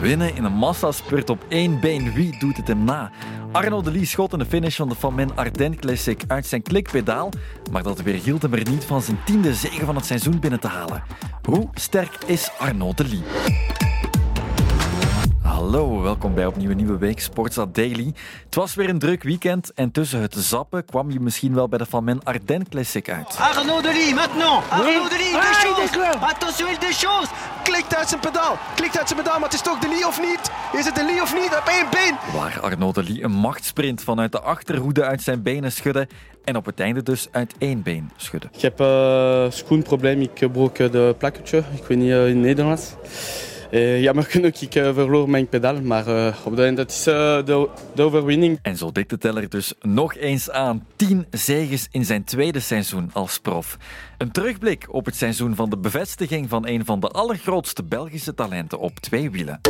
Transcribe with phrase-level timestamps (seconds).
[0.00, 3.10] Winnen in een massaspurt op één been, wie doet het hem na?
[3.52, 6.62] Arno de Lee schot in de finish van de Van Men Ardennes Classic uit zijn
[6.62, 7.30] klikpedaal,
[7.70, 10.68] maar dat weerhield hem er niet van zijn tiende zege van het seizoen binnen te
[10.68, 11.02] halen.
[11.42, 13.22] Hoe sterk is Arno de Lee?
[15.42, 18.14] Hallo, welkom bij opnieuw een nieuwe week Sportsa Daily.
[18.44, 21.78] Het was weer een druk weekend en tussen het zappen kwam je misschien wel bij
[21.78, 23.36] de Van Men Ardennes Classic uit.
[23.38, 25.32] Arnaud Delis, maintenant Arnaud Delis,
[25.88, 26.18] Déclare.
[26.20, 27.28] Attention, il des choses
[27.62, 28.58] Klikt uit zijn pedaal.
[28.74, 30.50] Klikt uit zijn pedaal, maar het is toch de Lee of niet?
[30.72, 31.56] Is het de Lee of niet?
[31.58, 32.40] Op één been.
[32.40, 36.08] Waar Arnaud de Lee een machtsprint vanuit de achterhoede uit zijn benen schudde
[36.44, 38.48] en op het einde dus uit één been schudde.
[38.52, 40.20] Ik heb uh, schoenprobleem.
[40.20, 41.58] Ik brak de plakketje.
[41.58, 42.94] Ik weet niet uh, in Nederlands.
[43.70, 45.80] Uh, jammer genoeg, ik uh, verloor mijn pedaal.
[45.82, 48.58] Maar uh, op de dat is de, de overwinning.
[48.62, 50.86] En zo dik de teller dus nog eens aan.
[50.96, 53.76] 10 zeges in zijn tweede seizoen als prof.
[54.18, 58.78] Een terugblik op het seizoen van de bevestiging van een van de allergrootste Belgische talenten
[58.78, 59.60] op twee wielen.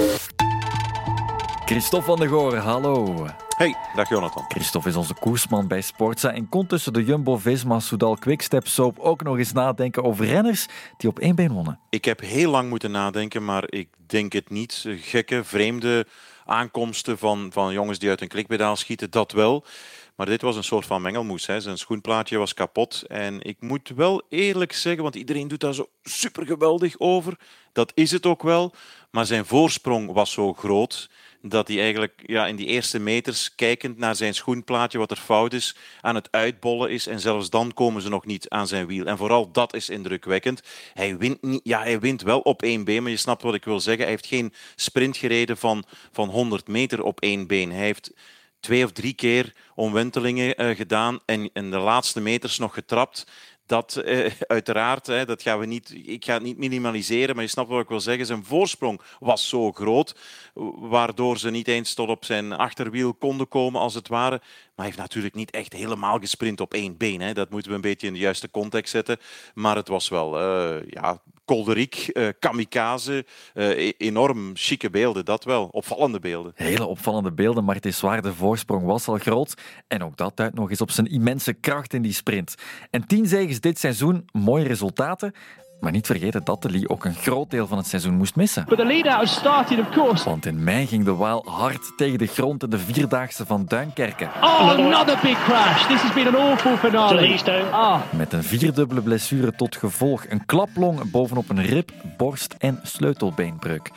[1.65, 3.27] Christophe van de Goor, hallo.
[3.59, 4.45] Hey, dag Jonathan.
[4.48, 9.23] Christophe is onze koersman bij Sportza en kon tussen de Jumbo-Visma Soudal Quickstep Soap ook
[9.23, 11.79] nog eens nadenken over renners die op één been wonnen.
[11.91, 14.84] Ik heb heel lang moeten nadenken, maar ik denk het niet.
[14.89, 16.06] Gekke, vreemde
[16.45, 19.64] aankomsten van, van jongens die uit een klikpedaal schieten, dat wel.
[20.17, 21.47] Maar dit was een soort van mengelmoes.
[21.47, 21.61] Hè.
[21.61, 23.03] Zijn schoenplaatje was kapot.
[23.09, 27.36] En ik moet wel eerlijk zeggen, want iedereen doet daar zo super geweldig over.
[27.73, 28.75] Dat is het ook wel.
[29.11, 31.09] Maar zijn voorsprong was zo groot
[31.42, 35.53] dat hij eigenlijk ja, in die eerste meters, kijkend naar zijn schoenplaatje, wat er fout
[35.53, 37.06] is, aan het uitbollen is.
[37.06, 39.06] En zelfs dan komen ze nog niet aan zijn wiel.
[39.06, 40.62] En vooral dat is indrukwekkend.
[40.95, 43.64] Hij wint, niet, ja, hij wint wel op één been, maar je snapt wat ik
[43.64, 44.03] wil zeggen.
[44.03, 47.73] Hij heeft geen sprint gereden van, van 100 meter op één been.
[47.73, 48.12] Hij heeft
[48.61, 53.27] twee of drie keer omwentelingen uh, gedaan en in de laatste meters nog getrapt.
[53.69, 57.50] Dat uh, uiteraard, hè, dat gaan we niet, ik ga het niet minimaliseren, maar je
[57.50, 58.27] snapt wat ik wil zeggen.
[58.27, 60.14] Zijn voorsprong was zo groot,
[60.78, 64.41] waardoor ze niet eens tot op zijn achterwiel konden komen, als het ware.
[64.79, 67.20] Maar hij heeft natuurlijk niet echt helemaal gesprint op één been.
[67.20, 67.33] Hè.
[67.33, 69.19] Dat moeten we een beetje in de juiste context zetten.
[69.55, 75.69] Maar het was wel uh, ja, kolderiek, uh, kamikaze, uh, enorm chique beelden, dat wel.
[75.70, 76.52] Opvallende beelden.
[76.55, 79.55] Hele opvallende beelden, maar het is waar, de voorsprong was al groot.
[79.86, 82.55] En ook dat duidt nog eens op zijn immense kracht in die sprint.
[82.91, 85.35] En tien zegens dit seizoen, mooie resultaten.
[85.80, 88.64] Maar niet vergeten dat de Lee ook een groot deel van het seizoen moest missen.
[88.68, 90.24] But the lead-out has started, of course.
[90.24, 94.30] Want in mei ging de Waal hard tegen de grond in de vierdaagse van Duinkerken.
[94.40, 95.86] Oh, another big crash.
[95.86, 97.36] This has been an awful finale.
[97.70, 98.00] Ah.
[98.11, 100.24] Met een vierdubbele blessure tot gevolg.
[100.28, 103.90] Een klaplong bovenop een rib, borst en sleutelbeenbreuk.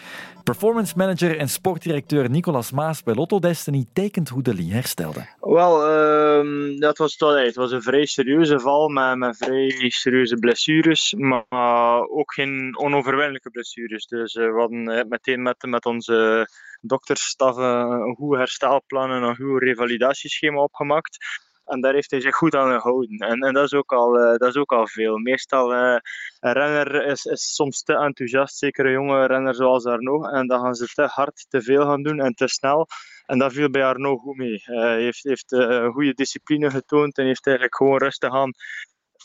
[0.43, 5.27] Performance manager en sportdirecteur Nicolas Maas bij Lotto Destiny tekent hoe de Lee herstelde.
[5.39, 11.13] Wel, uh, dat was, het was een vrij serieuze val met, met vrij serieuze blessures,
[11.17, 11.43] maar
[12.09, 14.05] ook geen onoverwinnelijke blessures.
[14.05, 16.47] Dus uh, we hadden meteen met, met onze
[16.81, 21.17] dokterstaf een goed herstelplan en een goed revalidatieschema opgemaakt.
[21.65, 23.17] En daar heeft hij zich goed aan gehouden.
[23.17, 25.17] En, en dat, is ook al, dat is ook al veel.
[25.17, 25.97] Meestal uh,
[26.39, 27.21] een renner is,
[27.55, 30.31] soms te enthousiast, zeker een jonge renner zoals Arnaud.
[30.31, 32.87] En dan gaan ze te hard, te veel gaan doen en te snel.
[33.25, 34.61] En dat viel bij Arnaud goed mee.
[34.63, 35.55] Hij heeft, heeft
[35.91, 38.51] goede discipline getoond en heeft eigenlijk gewoon rustig aan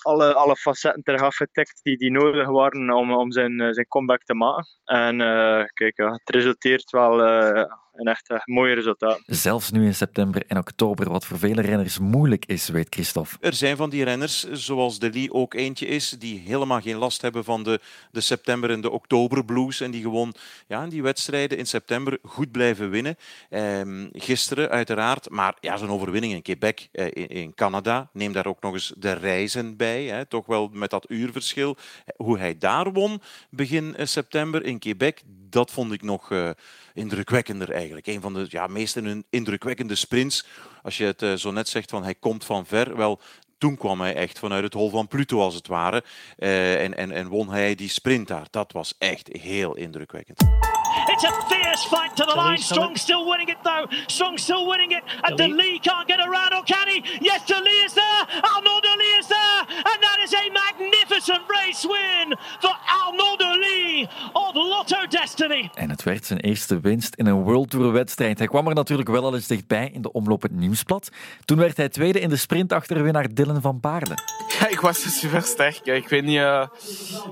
[0.06, 4.34] alle, alle facetten terug afgetikt die, die nodig waren om, om zijn, zijn comeback te
[4.34, 4.66] maken.
[4.84, 5.16] En
[5.74, 7.18] kijk, ja, het resulteert wel
[7.96, 9.20] een echt uh, mooi resultaat.
[9.26, 13.36] Zelfs nu in september en oktober, wat voor vele renners moeilijk is, weet Christophe.
[13.40, 17.22] Er zijn van die renners, zoals de Lee ook eentje is, die helemaal geen last
[17.22, 17.80] hebben van de,
[18.10, 20.34] de september- en de oktoberblues en die gewoon
[20.66, 23.16] ja, in die wedstrijden in september goed blijven winnen.
[23.50, 28.46] Ehm, gisteren uiteraard, maar ja, zo'n overwinning in Quebec, eh, in, in, Canada, neem daar
[28.46, 31.76] ook nog eens de reizen bij, hè, toch wel met dat uurverschil.
[32.16, 33.20] Hoe hij daar won
[33.50, 36.50] begin september in Quebec, dat vond ik nog uh,
[36.96, 38.06] indrukwekkender eigenlijk.
[38.06, 40.46] Een van de ja, meest indrukwekkende sprints.
[40.82, 42.96] Als je het uh, zo net zegt van hij komt van ver.
[42.96, 43.20] Wel,
[43.58, 46.04] toen kwam hij echt vanuit het hol van Pluto als het ware.
[46.38, 48.46] Uh, en, en, en won hij die sprint daar.
[48.50, 50.44] Dat was echt heel indrukwekkend.
[51.16, 52.59] It's a fierce fight to the line.
[52.59, 53.86] Strong still winning it though.
[54.07, 55.03] Strong still winning it.
[55.24, 57.03] And De Lee can't get around, or can he?
[57.22, 58.22] Yes, De Lee is there.
[58.42, 59.60] Arnaud De Lee is there.
[59.91, 65.71] And that is a magnificent race win for Arnaud De Lee of Lotto Destiny.
[65.74, 68.39] En het werd zijn eerste winst in een World Tour wedstrijd.
[68.39, 71.09] Hij kwam er natuurlijk wel al eens dichtbij in de omloop het nieuwsblad.
[71.45, 74.22] Toen werd hij tweede in de sprint achter winnaar Dylan van Baarden.
[74.60, 75.80] Ja, ik was super sterk.
[75.84, 76.66] Ik weet niet, uh,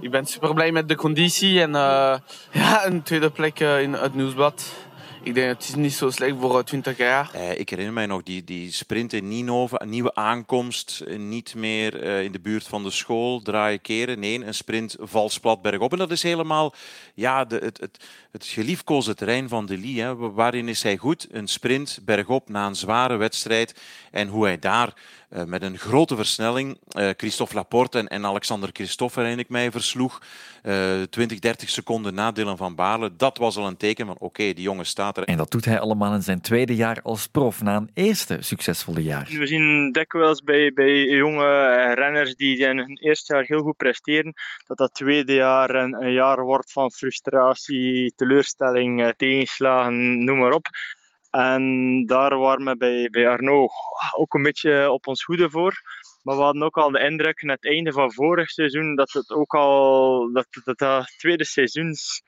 [0.01, 1.61] ik ben super blij met de conditie.
[1.61, 2.15] En uh,
[2.53, 4.73] ja, een tweede plek uh, in het nieuwsblad
[5.25, 7.31] ik denk het is niet zo slecht voor 20 jaar.
[7.33, 11.55] Eh, ik herinner mij nog die, die sprint in Ninove, een nieuwe aankomst, eh, niet
[11.55, 14.19] meer eh, in de buurt van de school, draaien keren.
[14.19, 15.93] Nee, een sprint vals plat bergop.
[15.93, 16.75] En dat is helemaal
[17.15, 20.01] ja, de, het, het, het geliefkoosde terrein van de Lee.
[20.01, 20.17] Hè.
[20.17, 21.27] Waarin is hij goed?
[21.31, 23.81] Een sprint bergop na een zware wedstrijd.
[24.11, 24.95] En hoe hij daar
[25.47, 26.79] met een grote versnelling
[27.17, 30.21] Christophe Laporte en, Alexander Christophe, herinner ik mij, versloeg.
[30.63, 33.17] Uh, 20, 30 seconden na Dylan van Baarle.
[33.17, 36.15] Dat was al een teken van oké, die jongen staat En dat doet hij allemaal
[36.15, 39.29] in zijn tweede jaar als prof, na een eerste succesvolle jaar.
[39.31, 44.33] We zien dikwijls bij, bij jonge renners die in hun eerste jaar heel goed presteren,
[44.67, 50.67] dat dat tweede jaar een, jaar wordt van frustratie, teleurstelling, tegenslagen, noem maar op.
[51.31, 53.69] En daar waren we bij, bij Arno
[54.17, 55.83] ook een beetje op ons goede voor.
[56.23, 59.31] Maar we hadden ook al de indruk net het einde van vorig seizoen dat het
[59.31, 62.23] ook al dat, dat, dat tweede seizoens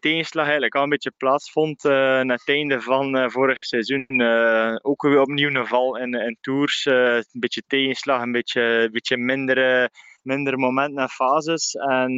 [0.00, 4.04] tegenslag eigenlijk al een beetje plaatsvond uh, net het einde van uh, vorig seizoen.
[4.08, 6.84] Uh, ook weer opnieuw een val in, in tours.
[6.84, 9.90] een beetje tegenslag, een beetje, beetje mindere,
[10.22, 11.74] minder momenten en fases.
[11.74, 12.12] En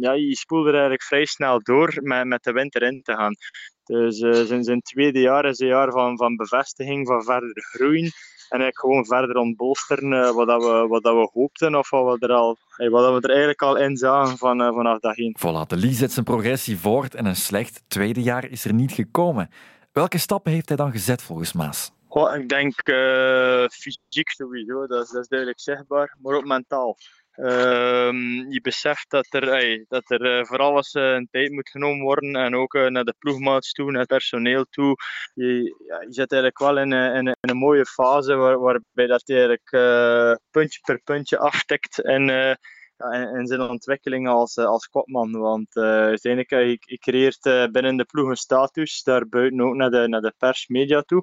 [0.00, 3.34] ja, je spoelde er eigenlijk vrij snel door met, met de winter in te gaan.
[3.84, 4.18] Dus
[4.48, 8.10] zijn, zijn tweede jaar is een jaar van, van bevestiging, van verder groeien.
[8.48, 12.18] En eigenlijk gewoon verder ontbolsteren uh, wat, dat we, wat dat we hoopten of wat
[12.18, 15.16] we er, al, wat dat we er eigenlijk al in zagen van, uh, vanaf dag
[15.16, 15.36] één.
[15.38, 18.92] Voilà, de Lee zet zijn progressie voort en een slecht tweede jaar is er niet
[18.92, 19.50] gekomen.
[19.92, 21.92] Welke stappen heeft hij dan gezet volgens Maas?
[22.08, 22.74] Goh, ik denk
[23.72, 26.96] fysiek sowieso, dat is, dat is duidelijk zichtbaar, maar ook mentaal.
[27.36, 32.04] Um, je beseft dat er, dat er uh, voor alles uh, een tijd moet genomen
[32.04, 34.96] worden en ook uh, naar de ploegmaats toe, naar het personeel toe.
[35.34, 39.28] Je, ja, je zit eigenlijk wel in, in, in een mooie fase waar, waarbij dat
[39.28, 39.68] eigenlijk
[40.50, 42.28] puntje per puntje aftikt in,
[43.34, 45.32] in, zijn ontwikkeling als, als kopman.
[45.32, 50.34] Want uiteindelijk je, creëert binnen de ploeg een status, daarbuiten ook naar de, naar de
[50.38, 51.22] pers, media toe.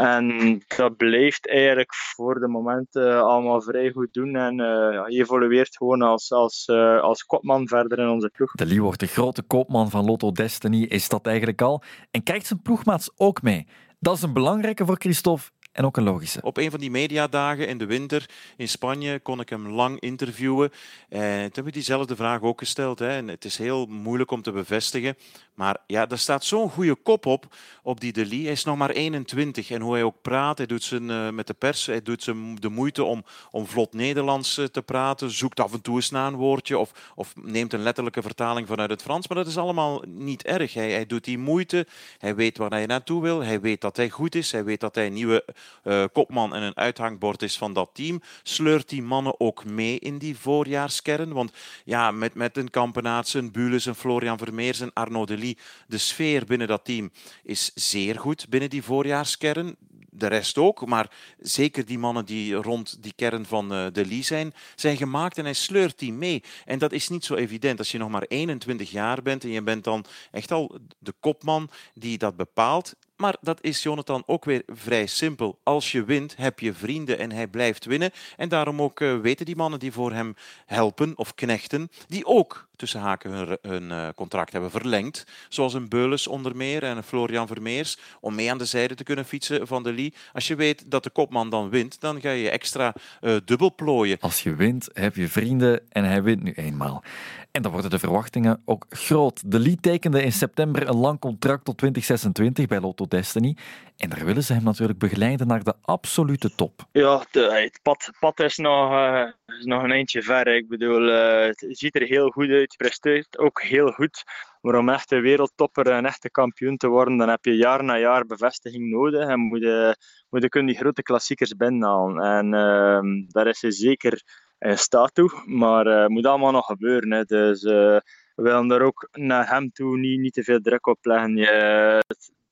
[0.00, 4.36] En dat blijft eigenlijk voor de moment uh, allemaal vrij goed doen.
[4.36, 8.52] En uh, evolueert gewoon als, als, uh, als kopman verder in onze ploeg.
[8.52, 11.82] De Lee wordt de grote koopman van Lotto Destiny, is dat eigenlijk al.
[12.10, 13.66] En kijkt zijn ploegmaats ook mee.
[13.98, 16.42] Dat is een belangrijke voor Christophe en ook een logische.
[16.42, 20.70] Op een van die mediadagen in de winter in Spanje kon ik hem lang interviewen.
[21.08, 22.98] En toen heb ik diezelfde vraag ook gesteld.
[22.98, 23.08] Hè.
[23.08, 25.16] En het is heel moeilijk om te bevestigen.
[25.54, 28.42] Maar ja, er staat zo'n goede kop op, op die Deli.
[28.42, 29.70] Hij is nog maar 21.
[29.70, 32.54] En hoe hij ook praat, hij doet zijn, uh, met de pers, hij doet zijn
[32.54, 35.30] de moeite om, om vlot Nederlands uh, te praten.
[35.30, 38.90] Zoekt af en toe eens naar een woordje of, of neemt een letterlijke vertaling vanuit
[38.90, 39.28] het Frans.
[39.28, 40.74] Maar dat is allemaal niet erg.
[40.74, 41.86] Hij, hij doet die moeite.
[42.18, 43.40] Hij weet waar hij naartoe wil.
[43.40, 44.52] Hij weet dat hij goed is.
[44.52, 45.44] Hij weet dat hij nieuwe
[45.84, 48.22] uh, kopman en een uithangbord is van dat team.
[48.42, 51.32] Sleurt die mannen ook mee in die voorjaarskern?
[51.32, 51.52] Want
[51.84, 56.44] ja, met, met een Kampenaerts, een Bules, een Florian Vermeers, een Arnaud Delis de sfeer
[56.44, 57.10] binnen dat team
[57.42, 59.76] is zeer goed binnen die voorjaarskern.
[60.12, 64.22] De rest ook, maar zeker die mannen die rond die kern van eh, de Lee
[64.22, 66.42] zijn, zijn gemaakt en hij sleurt die mee.
[66.64, 67.78] En dat is niet zo evident.
[67.78, 71.70] Als je nog maar 21 jaar bent en je bent dan echt al de kopman
[71.94, 75.58] die dat bepaalt, maar dat is Jonathan ook weer vrij simpel.
[75.62, 78.10] Als je wint, heb je vrienden en hij blijft winnen.
[78.36, 80.34] En daarom ook uh, weten die mannen die voor hem
[80.66, 85.24] helpen of knechten, die ook tussen haken hun, hun uh, contract hebben verlengd.
[85.48, 87.98] Zoals een Beules onder meer en een Florian Vermeers.
[88.20, 90.14] Om mee aan de zijde te kunnen fietsen van de Lee.
[90.32, 94.18] Als je weet dat de kopman dan wint, dan ga je extra uh, dubbel plooien.
[94.20, 97.02] Als je wint, heb je vrienden en hij wint nu eenmaal.
[97.50, 99.50] En dan worden de verwachtingen ook groot.
[99.50, 103.56] De Lee tekende in september een lang contract tot 2026 bij Lotto Destiny.
[103.96, 106.86] En daar willen ze hem natuurlijk begeleiden naar de absolute top.
[106.92, 109.24] Ja, de, het pad, pad is, nog, uh,
[109.58, 110.46] is nog een eindje ver.
[110.46, 114.22] Ik bedoel, uh, het ziet er heel goed uit, presteert ook heel goed.
[114.60, 117.98] Maar om echt een wereldtopper, een echte kampioen te worden, dan heb je jaar na
[117.98, 119.28] jaar bevestiging nodig.
[119.28, 119.96] En moet je,
[120.30, 122.18] moet kunnen die grote klassiekers binnenhalen.
[122.18, 124.22] En uh, daar is hij zeker
[124.58, 125.42] in staat toe.
[125.44, 127.10] Maar het moet allemaal nog gebeuren.
[127.10, 127.24] Hè.
[127.24, 128.02] Dus we
[128.34, 131.36] willen daar ook naar hem toe niet, niet te veel druk op leggen.
[131.36, 132.02] Je,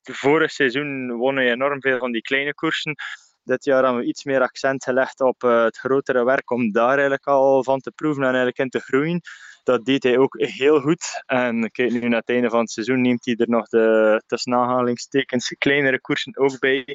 [0.01, 2.95] vorig seizoen wonnen je enorm veel van die kleine koersen.
[3.43, 6.93] Dit jaar hebben we iets meer accent gelegd op uh, het grotere werk om daar
[6.93, 9.21] eigenlijk al van te proeven en eigenlijk in te groeien.
[9.63, 11.23] Dat deed hij ook heel goed.
[11.25, 14.53] En kijk, nu naar het einde van het seizoen neemt hij er nog de tussen
[14.53, 16.85] aanhalingstekens kleinere koersen ook bij.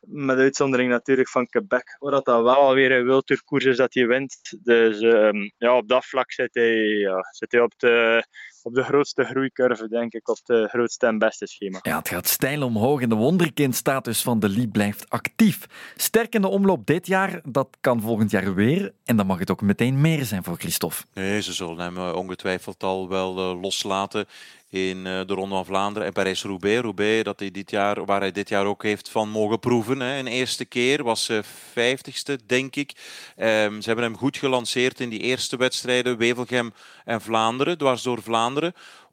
[0.00, 4.56] Met uitzondering natuurlijk van Quebec, waar dat wel alweer een wildtourkoers is dat hij wint.
[4.62, 8.24] Dus um, ja, op dat vlak zit hij, ja, zit hij op, de,
[8.66, 11.78] op de grootste groeicurve, denk ik, op de grootste en beste schema.
[11.82, 15.66] Ja, het gaat stijl omhoog en de wonderkindstatus van de Lee blijft actief.
[15.96, 18.92] Sterk in de omloop dit jaar, dat kan volgend jaar weer.
[19.04, 21.02] En dan mag het ook meteen meer zijn voor Christophe.
[21.14, 24.26] Nee, ze zullen hem eh, ongetwijfeld al wel uh, loslaten
[24.68, 26.80] in uh, de Ronde van Vlaanderen en Parijs-Roubaix.
[26.80, 30.00] Roubaix, dat hij dit jaar, waar hij dit jaar ook heeft van mogen proeven.
[30.00, 30.18] Hè.
[30.18, 31.30] Een eerste keer was
[31.72, 32.90] vijftigste, denk ik.
[33.36, 36.72] Um, ze hebben hem goed gelanceerd in die eerste wedstrijden, Wevelgem
[37.04, 38.55] en Vlaanderen, dwars door Vlaanderen.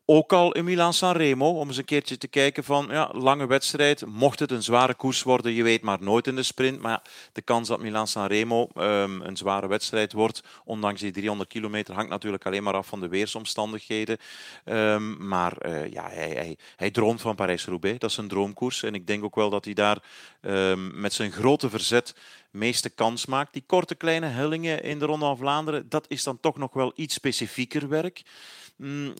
[0.06, 4.06] Ook al in Milan-San Remo, om eens een keertje te kijken van, ja, lange wedstrijd.
[4.06, 6.82] Mocht het een zware koers worden, je weet maar nooit in de sprint.
[6.82, 7.02] Maar
[7.34, 12.10] de kans dat Milan-San Remo um, een zware wedstrijd wordt, ondanks die 300 kilometer, hangt
[12.10, 14.18] natuurlijk alleen maar af van de weersomstandigheden.
[14.66, 18.00] Um, maar uh, ja, hij, hij, droomt van Parijs-Roubaix.
[18.00, 18.84] Dat is een droomkoers.
[18.84, 20.04] En ik denk ook wel dat hij daar
[20.42, 22.16] um, met zijn grote verzet
[22.54, 23.54] meeste kans maakt.
[23.54, 26.92] Die korte kleine hellingen in de Ronde van Vlaanderen, dat is dan toch nog wel
[26.96, 28.22] iets specifieker werk.
[28.76, 29.14] Mm,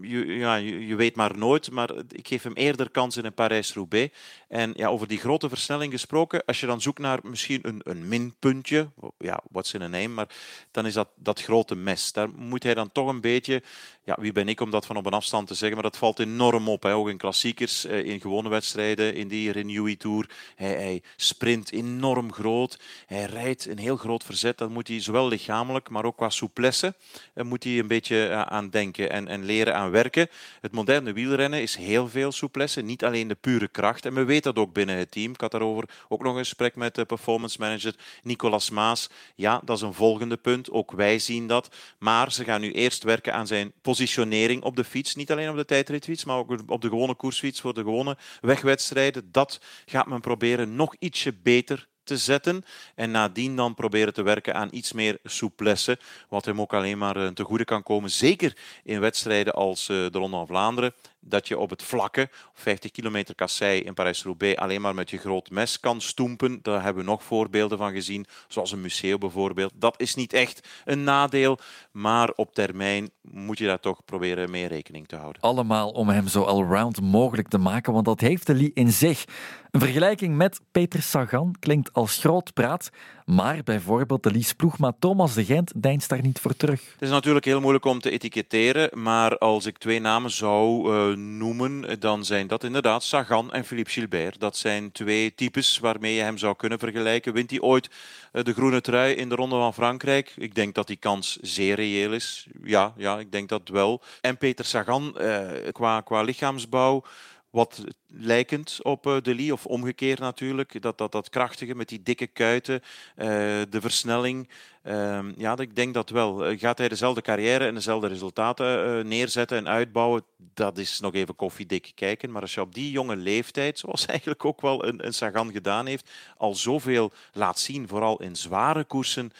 [0.00, 4.16] je, ja, je, weet maar nooit, maar ik geef hem eerder kans in een Parijs-Roubaix.
[4.50, 8.08] En ja, over die grote versnelling gesproken, als je dan zoekt naar misschien een, een
[8.08, 8.88] minpuntje,
[9.18, 10.28] ja, what's in a name, maar
[10.70, 12.12] dan is dat dat grote mes.
[12.12, 13.62] Daar moet hij dan toch een beetje,
[14.04, 16.18] ja, wie ben ik om dat van op een afstand te zeggen, maar dat valt
[16.18, 16.84] enorm op.
[16.84, 20.30] Ook in klassiekers, in gewone wedstrijden, in die Renewy Tour.
[20.56, 24.58] Hij, hij sprint enorm groot, hij rijdt een heel groot verzet.
[24.58, 26.94] Dat moet hij zowel lichamelijk, maar ook qua souplesse,
[27.34, 30.28] moet hij een beetje aan denken en, en leren aan werken.
[30.60, 34.06] Het moderne wielrennen is heel veel souplesse, niet alleen de pure kracht.
[34.06, 35.32] En we weten dat ook binnen het team.
[35.32, 39.08] Ik had daarover ook nog een gesprek met de performance manager Nicolas Maas.
[39.34, 40.70] Ja, dat is een volgende punt.
[40.70, 41.68] Ook wij zien dat.
[41.98, 45.14] Maar ze gaan nu eerst werken aan zijn positionering op de fiets.
[45.14, 49.28] Niet alleen op de tijdritfiets, maar ook op de gewone koersfiets voor de gewone wegwedstrijden.
[49.32, 52.64] Dat gaat men proberen nog ietsje beter te zetten.
[52.94, 55.98] En nadien dan proberen te werken aan iets meer souplesse.
[56.28, 58.10] Wat hem ook alleen maar te goede kan komen.
[58.10, 63.34] Zeker in wedstrijden als de Ronde van Vlaanderen dat je op het vlakke, 50 kilometer
[63.34, 66.58] kassei in Parijs-Roubaix, alleen maar met je groot mes kan stoempen.
[66.62, 69.72] Daar hebben we nog voorbeelden van gezien, zoals een museum bijvoorbeeld.
[69.74, 71.58] Dat is niet echt een nadeel,
[71.92, 75.42] maar op termijn moet je daar toch proberen mee rekening te houden.
[75.42, 79.24] Allemaal om hem zo allround mogelijk te maken, want dat heeft de Lee in zich.
[79.70, 82.90] Een vergelijking met Peter Sagan klinkt als groot praat,
[83.30, 86.82] maar bijvoorbeeld de Lies ploegmaat Thomas de Gent deinst daar niet voor terug.
[86.92, 91.16] Het is natuurlijk heel moeilijk om te etiketteren, maar als ik twee namen zou uh,
[91.16, 94.40] noemen, dan zijn dat inderdaad Sagan en Philippe Gilbert.
[94.40, 97.32] Dat zijn twee types waarmee je hem zou kunnen vergelijken.
[97.32, 97.90] Wint hij ooit
[98.32, 100.32] uh, de groene trui in de Ronde van Frankrijk?
[100.36, 102.46] Ik denk dat die kans zeer reëel is.
[102.64, 104.02] Ja, ja ik denk dat wel.
[104.20, 107.04] En Peter Sagan, uh, qua, qua lichaamsbouw
[107.50, 110.82] wat lijkend op uh, de Lee, of omgekeerd natuurlijk.
[110.82, 112.80] Dat, dat, dat krachtige met die dikke kuiten,
[113.16, 113.26] uh,
[113.70, 114.48] de versnelling.
[114.84, 116.56] Uh, ja, ik denk dat wel.
[116.56, 120.22] gaat hij dezelfde carrière en dezelfde resultaten neerzetten en uitbouwen?
[120.54, 122.30] Dat is nog even koffiedik kijken.
[122.30, 125.86] Maar als je op die jonge leeftijd, zoals eigenlijk ook wel een, een Sagan gedaan
[125.86, 129.32] heeft, al zoveel laat zien, vooral in zware koersen.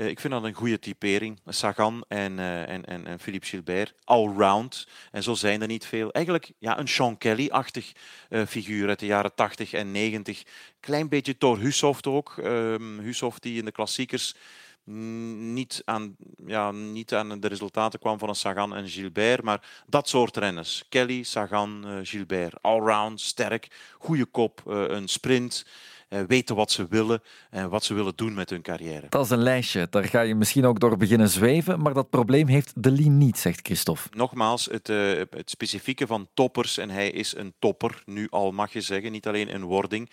[0.00, 1.40] Uh, ik vind dat een goede typering.
[1.46, 4.86] Sagan en, uh, en, en, en Philippe Gilbert, all-round.
[5.10, 6.10] En zo zijn er niet veel.
[6.12, 7.92] Eigenlijk ja, een Sean Kelly-achtig
[8.28, 10.42] uh, figuur uit de jaren 80 en 90.
[10.80, 12.34] Klein beetje Thor Hushoft ook.
[12.36, 14.34] Um, Hushoft die in de klassiekers
[14.84, 16.16] niet aan,
[16.46, 20.84] ja, niet aan de resultaten kwam van een Sagan en Gilbert, maar dat soort renners.
[20.88, 22.62] Kelly, Sagan, Gilbert.
[22.62, 25.64] Allround, sterk, goede kop, een sprint
[26.26, 29.06] weten wat ze willen en wat ze willen doen met hun carrière.
[29.08, 29.86] Dat is een lijstje.
[29.90, 33.38] Daar ga je misschien ook door beginnen zweven, maar dat probleem heeft de Lee niet,
[33.38, 34.08] zegt Christophe.
[34.10, 38.72] Nogmaals, het, uh, het specifieke van toppers, en hij is een topper, nu al mag
[38.72, 40.10] je zeggen, niet alleen in wording.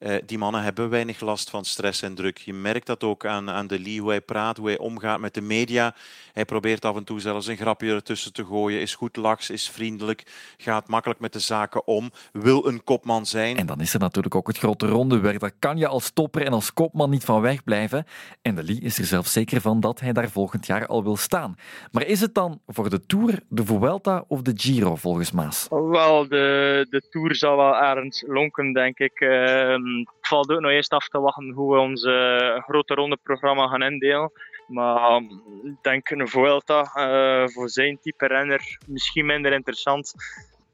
[0.00, 2.38] Uh, die mannen hebben weinig last van stress en druk.
[2.38, 5.34] Je merkt dat ook aan, aan de Lee, hoe hij praat, hoe hij omgaat met
[5.34, 5.94] de media.
[6.32, 9.70] Hij probeert af en toe zelfs een grapje ertussen te gooien, is goed laks, is
[9.70, 10.22] vriendelijk,
[10.56, 13.56] gaat makkelijk met de zaken om, wil een kopman zijn.
[13.56, 15.40] En dan is er natuurlijk ook het grote rondewerk.
[15.40, 18.04] Daar kan je als topper en als kopman niet van wegblijven.
[18.42, 21.16] En de Lee is er zelf zeker van dat hij daar volgend jaar al wil
[21.16, 21.56] staan.
[21.92, 25.66] Maar is het dan voor de Tour, de Vuelta of de Giro volgens Maas?
[25.70, 29.20] Wel, de, de Tour zal wel ergens lonken, denk ik.
[29.20, 33.68] Uh, het valt ook nog eerst af te wachten hoe we ons uh, grote rondeprogramma
[33.68, 34.32] gaan indelen.
[34.66, 40.14] Maar um, ik denk een Vuelta uh, voor zijn type renner misschien minder interessant.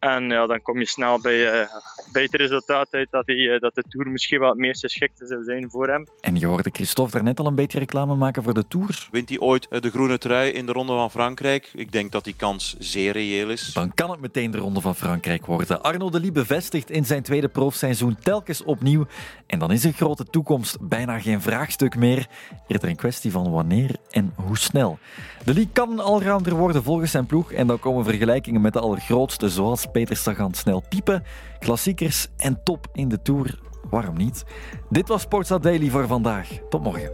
[0.04, 1.68] En ja, dan kom je snel bij, uh,
[2.12, 5.44] bij het resultaat uit dat, hij, uh, dat de Tour misschien wat meer geschikte zou
[5.44, 6.06] zijn voor hem.
[6.20, 9.08] En je hoorde Christophe daarnet al een beetje reclame maken voor de Tour.
[9.10, 11.70] Wint hij ooit de groene trui in de Ronde van Frankrijk?
[11.74, 13.72] Ik denk dat die kans zeer reëel is.
[13.72, 15.82] Dan kan het meteen de Ronde van Frankrijk worden.
[15.82, 19.06] Arno de Lie bevestigt in zijn tweede profseizoen telkens opnieuw.
[19.46, 22.26] En dan is een grote toekomst bijna geen vraagstuk meer.
[22.66, 24.98] Eerder een kwestie van wanneer en hoe snel.
[25.44, 27.52] De Lie kan een allrounder worden volgens zijn ploeg.
[27.52, 31.22] En dan komen vergelijkingen met de allergrootste, zoals Peter Sagan snel piepen,
[31.58, 33.58] klassiekers en top in de Tour.
[33.90, 34.44] Waarom niet?
[34.90, 36.48] Dit was Sportsa Daily voor vandaag.
[36.68, 37.10] Tot morgen.